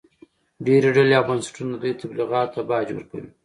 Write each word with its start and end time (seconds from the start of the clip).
ډېرې 0.65 0.89
ډلې 0.97 1.13
او 1.19 1.23
بنسټونه 1.29 1.73
د 1.75 1.79
دوی 1.81 1.93
تبلیغاتو 2.01 2.53
ته 2.55 2.61
باج 2.69 2.87
ورکوي 2.93 3.29